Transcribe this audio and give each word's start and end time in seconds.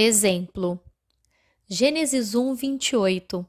Exemplo: 0.00 0.80
Gênesis 1.68 2.36
1, 2.36 2.54
28. 2.54 3.44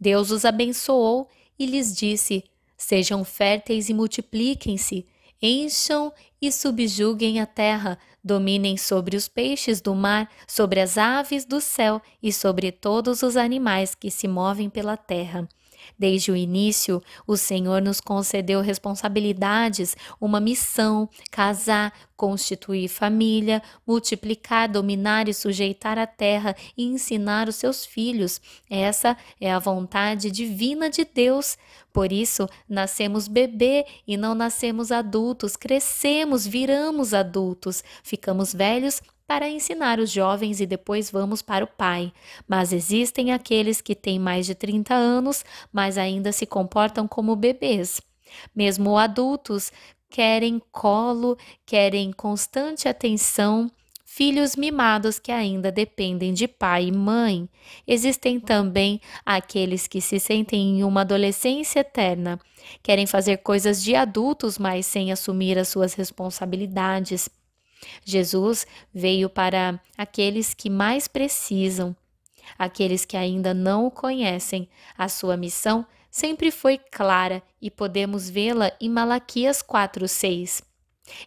Deus 0.00 0.32
os 0.32 0.44
abençoou 0.44 1.28
e 1.56 1.64
lhes 1.64 1.94
disse: 1.94 2.42
Sejam 2.76 3.24
férteis 3.24 3.88
e 3.88 3.94
multipliquem-se, 3.94 5.06
encham 5.40 6.12
e 6.40 6.50
subjuguem 6.50 7.38
a 7.38 7.46
terra, 7.46 7.96
dominem 8.24 8.76
sobre 8.76 9.16
os 9.16 9.28
peixes 9.28 9.80
do 9.80 9.94
mar, 9.94 10.28
sobre 10.48 10.80
as 10.80 10.98
aves 10.98 11.44
do 11.44 11.60
céu 11.60 12.02
e 12.20 12.32
sobre 12.32 12.72
todos 12.72 13.22
os 13.22 13.36
animais 13.36 13.94
que 13.94 14.10
se 14.10 14.26
movem 14.26 14.68
pela 14.68 14.96
terra. 14.96 15.48
Desde 15.98 16.30
o 16.30 16.36
início, 16.36 17.02
o 17.26 17.36
Senhor 17.36 17.80
nos 17.80 18.00
concedeu 18.00 18.60
responsabilidades, 18.60 19.96
uma 20.20 20.40
missão: 20.40 21.08
casar, 21.30 21.92
constituir 22.16 22.88
família, 22.88 23.62
multiplicar, 23.86 24.68
dominar 24.68 25.28
e 25.28 25.34
sujeitar 25.34 25.98
a 25.98 26.06
terra 26.06 26.54
e 26.76 26.84
ensinar 26.84 27.48
os 27.48 27.56
seus 27.56 27.84
filhos. 27.84 28.40
Essa 28.70 29.16
é 29.40 29.52
a 29.52 29.58
vontade 29.58 30.30
divina 30.30 30.88
de 30.88 31.04
Deus. 31.04 31.58
Por 31.92 32.12
isso, 32.12 32.48
nascemos 32.68 33.28
bebê 33.28 33.84
e 34.06 34.16
não 34.16 34.34
nascemos 34.34 34.92
adultos, 34.92 35.56
crescemos, 35.56 36.46
viramos 36.46 37.12
adultos, 37.12 37.82
ficamos 38.02 38.54
velhos 38.54 39.02
para 39.32 39.48
ensinar 39.48 39.98
os 39.98 40.10
jovens 40.10 40.60
e 40.60 40.66
depois 40.66 41.10
vamos 41.10 41.40
para 41.40 41.64
o 41.64 41.66
pai. 41.66 42.12
Mas 42.46 42.70
existem 42.70 43.32
aqueles 43.32 43.80
que 43.80 43.94
têm 43.94 44.18
mais 44.18 44.44
de 44.44 44.54
30 44.54 44.92
anos, 44.92 45.42
mas 45.72 45.96
ainda 45.96 46.30
se 46.32 46.44
comportam 46.44 47.08
como 47.08 47.34
bebês. 47.34 47.98
Mesmo 48.54 48.98
adultos 48.98 49.72
querem 50.10 50.60
colo, 50.70 51.38
querem 51.64 52.12
constante 52.12 52.86
atenção, 52.86 53.70
filhos 54.04 54.54
mimados 54.54 55.18
que 55.18 55.32
ainda 55.32 55.72
dependem 55.72 56.34
de 56.34 56.46
pai 56.46 56.88
e 56.88 56.92
mãe. 56.92 57.48
Existem 57.86 58.38
também 58.38 59.00
aqueles 59.24 59.88
que 59.88 60.02
se 60.02 60.20
sentem 60.20 60.80
em 60.80 60.84
uma 60.84 61.00
adolescência 61.00 61.80
eterna, 61.80 62.38
querem 62.82 63.06
fazer 63.06 63.38
coisas 63.38 63.82
de 63.82 63.96
adultos, 63.96 64.58
mas 64.58 64.84
sem 64.84 65.10
assumir 65.10 65.56
as 65.58 65.68
suas 65.68 65.94
responsabilidades. 65.94 67.30
Jesus 68.04 68.66
veio 68.92 69.28
para 69.28 69.80
aqueles 69.96 70.54
que 70.54 70.70
mais 70.70 71.08
precisam, 71.08 71.96
aqueles 72.58 73.04
que 73.04 73.16
ainda 73.16 73.52
não 73.52 73.86
o 73.86 73.90
conhecem. 73.90 74.68
A 74.96 75.08
sua 75.08 75.36
missão 75.36 75.86
sempre 76.10 76.50
foi 76.50 76.78
clara 76.78 77.42
e 77.60 77.70
podemos 77.70 78.28
vê-la 78.28 78.72
em 78.80 78.88
Malaquias 78.88 79.62
4:6. 79.62 80.62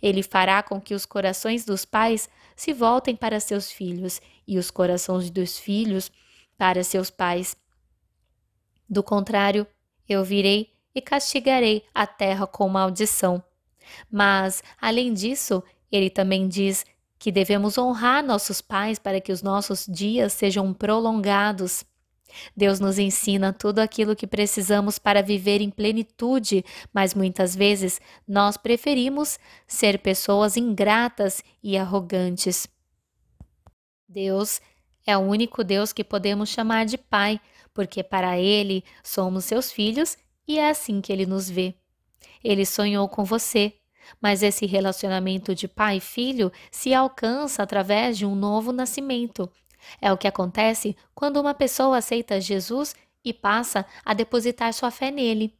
Ele 0.00 0.22
fará 0.22 0.62
com 0.62 0.80
que 0.80 0.94
os 0.94 1.04
corações 1.04 1.64
dos 1.64 1.84
pais 1.84 2.28
se 2.54 2.72
voltem 2.72 3.16
para 3.16 3.40
seus 3.40 3.70
filhos 3.70 4.20
e 4.46 4.58
os 4.58 4.70
corações 4.70 5.30
dos 5.30 5.58
filhos 5.58 6.10
para 6.56 6.84
seus 6.84 7.10
pais. 7.10 7.56
Do 8.88 9.02
contrário, 9.02 9.66
eu 10.08 10.22
virei 10.22 10.72
e 10.94 11.00
castigarei 11.00 11.84
a 11.94 12.06
terra 12.06 12.46
com 12.46 12.68
maldição. 12.68 13.42
Mas, 14.10 14.62
além 14.80 15.12
disso, 15.12 15.62
ele 15.90 16.10
também 16.10 16.48
diz 16.48 16.84
que 17.18 17.32
devemos 17.32 17.78
honrar 17.78 18.22
nossos 18.22 18.60
pais 18.60 18.98
para 18.98 19.20
que 19.20 19.32
os 19.32 19.42
nossos 19.42 19.86
dias 19.86 20.32
sejam 20.32 20.74
prolongados. 20.74 21.84
Deus 22.56 22.80
nos 22.80 22.98
ensina 22.98 23.52
tudo 23.52 23.78
aquilo 23.78 24.16
que 24.16 24.26
precisamos 24.26 24.98
para 24.98 25.22
viver 25.22 25.60
em 25.60 25.70
plenitude, 25.70 26.64
mas 26.92 27.14
muitas 27.14 27.54
vezes 27.54 28.00
nós 28.26 28.56
preferimos 28.56 29.38
ser 29.66 30.00
pessoas 30.00 30.56
ingratas 30.56 31.42
e 31.62 31.76
arrogantes. 31.76 32.66
Deus 34.08 34.60
é 35.06 35.16
o 35.16 35.20
único 35.20 35.62
Deus 35.62 35.92
que 35.92 36.04
podemos 36.04 36.48
chamar 36.48 36.86
de 36.86 36.98
Pai, 36.98 37.40
porque 37.72 38.02
para 38.02 38.38
Ele 38.38 38.84
somos 39.02 39.44
seus 39.44 39.70
filhos 39.70 40.16
e 40.46 40.58
é 40.58 40.70
assim 40.70 41.00
que 41.00 41.12
Ele 41.12 41.26
nos 41.26 41.48
vê. 41.48 41.74
Ele 42.42 42.66
sonhou 42.66 43.08
com 43.08 43.24
você, 43.24 43.74
mas 44.20 44.42
esse 44.42 44.66
relacionamento 44.66 45.54
de 45.54 45.68
pai 45.68 45.98
e 45.98 46.00
filho 46.00 46.52
se 46.70 46.92
alcança 46.94 47.62
através 47.62 48.18
de 48.18 48.26
um 48.26 48.34
novo 48.34 48.72
nascimento. 48.72 49.50
É 50.00 50.12
o 50.12 50.16
que 50.16 50.28
acontece 50.28 50.96
quando 51.14 51.40
uma 51.40 51.54
pessoa 51.54 51.98
aceita 51.98 52.40
Jesus 52.40 52.94
e 53.24 53.32
passa 53.32 53.84
a 54.04 54.14
depositar 54.14 54.72
sua 54.72 54.90
fé 54.90 55.10
nele. 55.10 55.54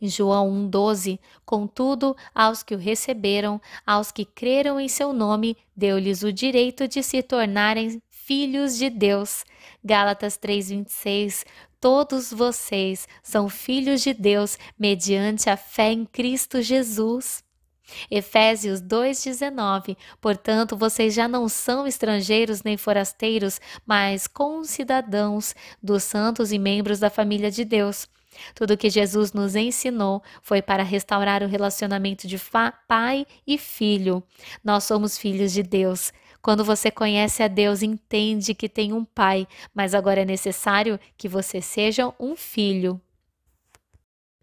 Em 0.00 0.08
João 0.08 0.50
1,12, 0.70 1.18
contudo, 1.44 2.16
aos 2.34 2.62
que 2.62 2.74
o 2.74 2.78
receberam, 2.78 3.60
aos 3.86 4.10
que 4.10 4.24
creram 4.24 4.80
em 4.80 4.88
seu 4.88 5.12
nome, 5.12 5.56
deu-lhes 5.76 6.22
o 6.22 6.32
direito 6.32 6.88
de 6.88 7.02
se 7.02 7.22
tornarem 7.22 8.00
filhos 8.10 8.78
de 8.78 8.88
Deus. 8.88 9.44
Gálatas 9.84 10.38
3,26, 10.38 11.44
todos 11.78 12.32
vocês 12.32 13.06
são 13.22 13.48
filhos 13.48 14.00
de 14.02 14.14
Deus 14.14 14.58
mediante 14.78 15.50
a 15.50 15.56
fé 15.56 15.92
em 15.92 16.06
Cristo 16.06 16.62
Jesus. 16.62 17.43
Efésios 18.10 18.80
2,19 18.80 19.96
Portanto, 20.20 20.76
vocês 20.76 21.14
já 21.14 21.28
não 21.28 21.48
são 21.48 21.86
estrangeiros 21.86 22.62
nem 22.62 22.76
forasteiros, 22.76 23.60
mas 23.86 24.26
concidadãos 24.26 25.54
dos 25.82 26.02
santos 26.02 26.52
e 26.52 26.58
membros 26.58 26.98
da 26.98 27.10
família 27.10 27.50
de 27.50 27.64
Deus. 27.64 28.08
Tudo 28.54 28.76
que 28.76 28.90
Jesus 28.90 29.32
nos 29.32 29.54
ensinou 29.54 30.22
foi 30.42 30.60
para 30.60 30.82
restaurar 30.82 31.42
o 31.42 31.48
relacionamento 31.48 32.26
de 32.26 32.40
pai 32.88 33.26
e 33.46 33.56
filho. 33.56 34.22
Nós 34.62 34.84
somos 34.84 35.16
filhos 35.16 35.52
de 35.52 35.62
Deus. 35.62 36.12
Quando 36.42 36.64
você 36.64 36.90
conhece 36.90 37.42
a 37.42 37.48
Deus, 37.48 37.82
entende 37.82 38.54
que 38.54 38.68
tem 38.68 38.92
um 38.92 39.04
pai, 39.04 39.48
mas 39.74 39.94
agora 39.94 40.22
é 40.22 40.24
necessário 40.26 41.00
que 41.16 41.28
você 41.28 41.60
seja 41.62 42.12
um 42.20 42.36
filho. 42.36 43.00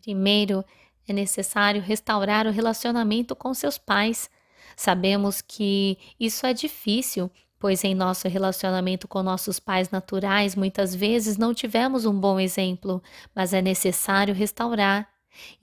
Primeiro, 0.02 0.66
é 1.08 1.14
necessário 1.14 1.82
restaurar 1.82 2.48
o 2.48 2.52
relacionamento 2.52 3.36
com 3.36 3.54
seus 3.54 3.78
pais. 3.78 4.30
Sabemos 4.76 5.42
que 5.42 5.98
isso 6.20 6.46
é 6.46 6.54
difícil, 6.54 7.30
pois 7.60 7.84
em 7.84 7.94
nosso 7.94 8.28
relacionamento 8.28 9.08
com 9.08 9.22
nossos 9.22 9.60
pais 9.60 9.90
naturais 9.90 10.56
muitas 10.56 10.96
vezes 10.96 11.38
não 11.38 11.54
tivemos 11.54 12.06
um 12.06 12.20
bom 12.20 12.40
exemplo, 12.40 13.02
mas 13.36 13.54
é 13.54 13.62
necessário 13.62 14.34
restaurar. 14.34 15.08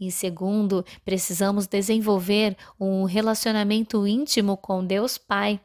Em 0.00 0.10
segundo, 0.10 0.84
precisamos 1.04 1.66
desenvolver 1.66 2.56
um 2.80 3.04
relacionamento 3.04 4.06
íntimo 4.06 4.56
com 4.56 4.84
Deus 4.84 5.18
Pai. 5.18 5.60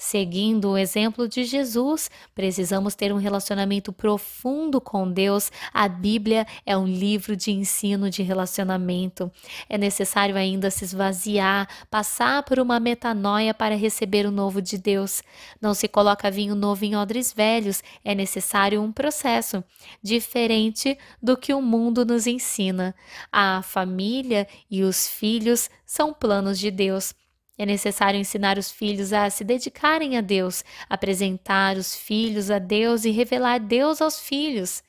Seguindo 0.00 0.70
o 0.70 0.78
exemplo 0.78 1.28
de 1.28 1.42
Jesus, 1.42 2.08
precisamos 2.32 2.94
ter 2.94 3.12
um 3.12 3.16
relacionamento 3.16 3.92
profundo 3.92 4.80
com 4.80 5.10
Deus. 5.10 5.50
A 5.74 5.88
Bíblia 5.88 6.46
é 6.64 6.76
um 6.76 6.86
livro 6.86 7.36
de 7.36 7.50
ensino 7.50 8.08
de 8.08 8.22
relacionamento. 8.22 9.28
É 9.68 9.76
necessário 9.76 10.36
ainda 10.36 10.70
se 10.70 10.84
esvaziar, 10.84 11.68
passar 11.90 12.44
por 12.44 12.60
uma 12.60 12.78
metanoia 12.78 13.52
para 13.52 13.74
receber 13.74 14.24
o 14.24 14.30
novo 14.30 14.62
de 14.62 14.78
Deus. 14.78 15.20
Não 15.60 15.74
se 15.74 15.88
coloca 15.88 16.30
vinho 16.30 16.54
novo 16.54 16.84
em 16.84 16.94
odres 16.94 17.32
velhos, 17.32 17.82
é 18.04 18.14
necessário 18.14 18.80
um 18.80 18.92
processo 18.92 19.64
diferente 20.00 20.96
do 21.20 21.36
que 21.36 21.52
o 21.52 21.60
mundo 21.60 22.04
nos 22.04 22.28
ensina. 22.28 22.94
A 23.32 23.62
família 23.62 24.46
e 24.70 24.84
os 24.84 25.08
filhos 25.08 25.68
são 25.84 26.14
planos 26.14 26.56
de 26.56 26.70
Deus. 26.70 27.12
É 27.58 27.66
necessário 27.66 28.20
ensinar 28.20 28.56
os 28.56 28.70
filhos 28.70 29.12
a 29.12 29.28
se 29.28 29.42
dedicarem 29.42 30.16
a 30.16 30.20
Deus, 30.20 30.64
apresentar 30.88 31.76
os 31.76 31.96
filhos 31.96 32.52
a 32.52 32.60
Deus 32.60 33.04
e 33.04 33.10
revelar 33.10 33.58
Deus 33.58 34.00
aos 34.00 34.20
filhos. 34.20 34.82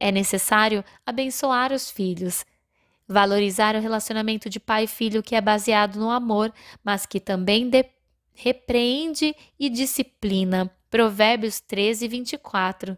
É 0.00 0.10
necessário 0.10 0.82
abençoar 1.04 1.72
os 1.72 1.90
filhos, 1.90 2.44
valorizar 3.06 3.76
o 3.76 3.80
relacionamento 3.80 4.48
de 4.48 4.58
pai 4.58 4.84
e 4.84 4.88
filho 4.88 5.22
que 5.22 5.34
é 5.34 5.40
baseado 5.42 6.00
no 6.00 6.10
amor, 6.10 6.52
mas 6.82 7.04
que 7.04 7.20
também 7.20 7.70
repreende 8.32 9.36
e 9.60 9.68
disciplina. 9.68 10.70
Provérbios 10.90 11.60
13, 11.60 12.08
24. 12.08 12.96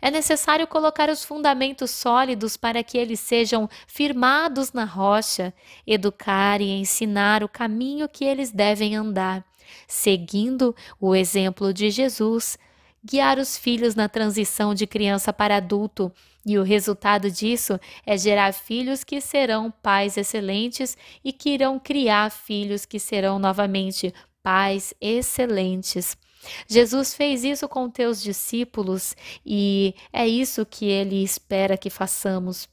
É 0.00 0.10
necessário 0.10 0.66
colocar 0.66 1.08
os 1.08 1.24
fundamentos 1.24 1.90
sólidos 1.90 2.56
para 2.56 2.82
que 2.82 2.98
eles 2.98 3.20
sejam 3.20 3.68
firmados 3.86 4.72
na 4.72 4.84
rocha, 4.84 5.52
educar 5.86 6.60
e 6.60 6.70
ensinar 6.70 7.42
o 7.42 7.48
caminho 7.48 8.08
que 8.08 8.24
eles 8.24 8.50
devem 8.50 8.94
andar, 8.96 9.44
seguindo 9.86 10.74
o 11.00 11.14
exemplo 11.14 11.72
de 11.72 11.90
Jesus, 11.90 12.58
guiar 13.04 13.38
os 13.38 13.58
filhos 13.58 13.94
na 13.94 14.08
transição 14.08 14.74
de 14.74 14.86
criança 14.86 15.32
para 15.32 15.56
adulto. 15.56 16.12
E 16.44 16.58
o 16.58 16.62
resultado 16.62 17.30
disso 17.30 17.78
é 18.04 18.16
gerar 18.16 18.52
filhos 18.52 19.04
que 19.04 19.20
serão 19.20 19.70
pais 19.70 20.16
excelentes 20.16 20.96
e 21.24 21.32
que 21.32 21.50
irão 21.50 21.78
criar 21.78 22.30
filhos 22.30 22.84
que 22.84 22.98
serão 22.98 23.38
novamente 23.38 24.12
pais 24.42 24.92
excelentes. 25.00 26.16
Jesus 26.68 27.14
fez 27.14 27.44
isso 27.44 27.68
com 27.68 27.88
teus 27.88 28.22
discípulos 28.22 29.14
e 29.44 29.94
é 30.12 30.26
isso 30.26 30.66
que 30.66 30.86
ele 30.86 31.22
espera 31.22 31.76
que 31.76 31.90
façamos. 31.90 32.68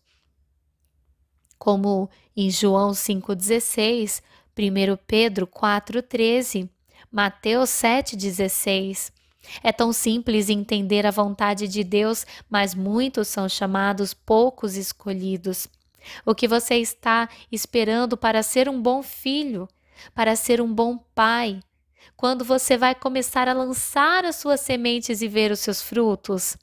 Como 1.57 2.09
em 2.35 2.49
João 2.49 2.91
5,16, 2.91 4.21
1 4.57 4.97
Pedro 5.05 5.45
4,13, 5.45 6.69
Mateus 7.11 7.69
7,16. 7.69 9.11
É 9.63 9.71
tão 9.71 9.91
simples 9.91 10.49
entender 10.49 11.05
a 11.05 11.11
vontade 11.11 11.67
de 11.67 11.83
Deus, 11.83 12.25
mas 12.49 12.75
muitos 12.75 13.27
são 13.27 13.47
chamados, 13.47 14.13
poucos 14.13 14.75
escolhidos. 14.75 15.67
O 16.25 16.35
que 16.35 16.47
você 16.47 16.75
está 16.75 17.29
esperando 17.51 18.15
para 18.15 18.43
ser 18.43 18.69
um 18.69 18.81
bom 18.81 19.01
filho, 19.01 19.67
para 20.13 20.35
ser 20.35 20.61
um 20.61 20.73
bom 20.73 20.97
pai? 21.15 21.59
Quando 22.15 22.43
você 22.43 22.77
vai 22.77 22.95
começar 22.95 23.47
a 23.47 23.53
lançar 23.53 24.25
as 24.25 24.35
suas 24.35 24.59
sementes 24.61 25.21
e 25.21 25.27
ver 25.27 25.51
os 25.51 25.59
seus 25.59 25.81
frutos? 25.81 26.57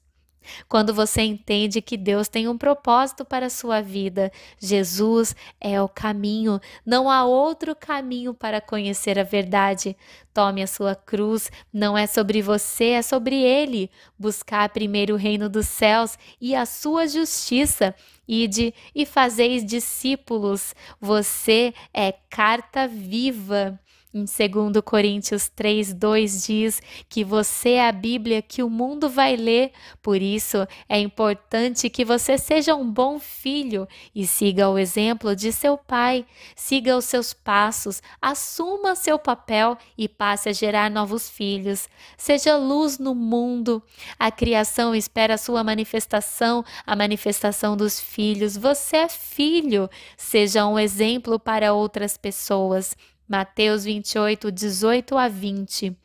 Quando 0.69 0.95
você 0.95 1.23
entende 1.23 1.83
que 1.83 1.97
Deus 1.97 2.29
tem 2.29 2.49
um 2.49 2.57
propósito 2.57 3.25
para 3.25 3.47
a 3.47 3.51
sua 3.51 3.81
vida, 3.81 4.31
Jesus 4.59 5.35
é 5.61 5.81
o 5.81 5.89
caminho, 5.89 6.61
não 6.85 7.11
há 7.11 7.25
outro 7.25 7.75
caminho 7.75 8.35
para 8.35 8.61
conhecer 8.61 9.19
a 9.19 9.25
verdade. 9.25 9.97
Tome 10.33 10.63
a 10.63 10.67
sua 10.67 10.95
cruz, 10.95 11.51
não 11.73 11.97
é 11.97 12.07
sobre 12.07 12.43
você, 12.43 12.91
é 12.91 13.03
sobre 13.03 13.37
Ele. 13.37 13.91
Buscar 14.19 14.69
primeiro 14.69 15.15
o 15.15 15.19
reino 15.19 15.49
dos 15.49 15.67
céus 15.67 16.19
e 16.41 16.55
a 16.55 16.67
sua 16.67 17.07
justiça. 17.07 17.95
Ide 18.29 18.75
e 18.95 19.07
fazeis 19.07 19.65
discípulos. 19.65 20.75
Você 21.01 21.73
é 21.93 22.13
carta 22.29 22.87
viva. 22.87 23.81
Em 24.17 24.25
2 24.25 24.83
Coríntios 24.83 25.51
3, 25.51 25.93
2 25.93 26.47
diz 26.47 26.81
que 27.07 27.23
você 27.23 27.73
é 27.73 27.87
a 27.87 27.93
Bíblia 27.93 28.41
que 28.41 28.63
o 28.63 28.71
mundo 28.71 29.11
vai 29.11 29.37
ler, 29.37 29.73
por 30.01 30.23
isso 30.23 30.67
é 30.89 30.99
importante 30.99 31.91
que 31.91 32.03
você 32.03 32.39
seja 32.39 32.75
um 32.75 32.91
bom 32.91 33.19
filho 33.19 33.87
e 34.15 34.27
siga 34.27 34.71
o 34.71 34.79
exemplo 34.79 35.37
de 35.37 35.53
seu 35.53 35.77
pai, 35.77 36.25
siga 36.55 36.97
os 36.97 37.05
seus 37.05 37.35
passos, 37.35 38.03
assuma 38.19 38.95
seu 38.95 39.19
papel 39.19 39.77
e 39.99 40.09
passe 40.09 40.49
a 40.49 40.53
gerar 40.55 40.91
novos 40.91 41.29
filhos. 41.29 41.87
Seja 42.17 42.57
luz 42.57 42.99
no 42.99 43.15
mundo. 43.15 43.83
A 44.19 44.31
criação 44.31 44.95
espera 44.95 45.35
a 45.35 45.39
sua 45.39 45.63
manifestação, 45.63 46.65
a 46.87 46.97
manifestação 46.97 47.77
dos 47.77 48.01
filhos. 48.01 48.57
Você 48.57 48.97
é 48.97 49.09
filho, 49.11 49.91
seja 50.17 50.67
um 50.67 50.79
exemplo 50.79 51.39
para 51.39 51.75
outras 51.75 52.17
pessoas. 52.17 52.97
Mateus 53.29 53.85
28, 53.85 54.51
18 54.53 55.19
a 55.19 55.29
20. 55.29 55.97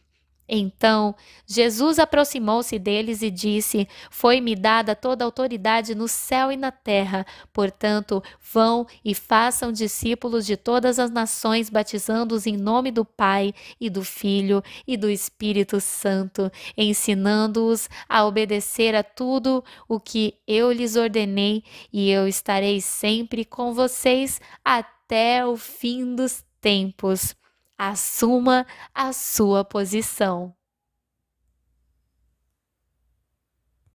Então 0.54 1.16
Jesus 1.48 1.98
aproximou-se 1.98 2.78
deles 2.78 3.22
e 3.22 3.32
disse: 3.32 3.88
Foi-me 4.10 4.54
dada 4.54 4.94
toda 4.94 5.24
a 5.24 5.26
autoridade 5.26 5.96
no 5.96 6.10
céu 6.10 6.52
e 6.52 6.58
na 6.58 6.72
terra. 6.72 7.26
Portanto, 7.54 8.22
vão 8.52 8.86
e 9.04 9.16
façam 9.16 9.72
discípulos 9.72 10.46
de 10.46 10.58
todas 10.58 11.00
as 11.00 11.10
nações, 11.10 11.70
batizando-os 11.70 12.46
em 12.46 12.58
nome 12.58 12.92
do 12.92 13.06
Pai 13.06 13.54
e 13.80 13.90
do 13.90 14.04
Filho 14.04 14.62
e 14.86 14.98
do 14.98 15.10
Espírito 15.10 15.80
Santo, 15.80 16.52
ensinando-os 16.76 17.90
a 18.10 18.26
obedecer 18.26 18.94
a 18.94 19.04
tudo 19.04 19.64
o 19.88 20.02
que 20.02 20.36
eu 20.46 20.70
lhes 20.70 20.98
ordenei, 20.98 21.64
e 21.94 22.10
eu 22.10 22.28
estarei 22.28 22.82
sempre 22.82 23.46
com 23.46 23.74
vocês 23.74 24.42
até 24.66 25.46
o 25.46 25.56
fim 25.56 26.14
dos 26.14 26.44
tempos. 26.62 27.36
Assuma 27.78 28.66
a 28.94 29.12
sua 29.12 29.66
posição. 29.66 30.56